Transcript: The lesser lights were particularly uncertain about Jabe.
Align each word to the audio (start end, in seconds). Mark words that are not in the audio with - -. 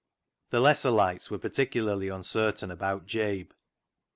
The 0.49 0.59
lesser 0.61 0.89
lights 0.89 1.29
were 1.29 1.37
particularly 1.37 2.07
uncertain 2.07 2.71
about 2.71 3.05
Jabe. 3.05 3.49